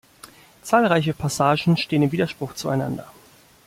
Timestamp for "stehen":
1.77-2.01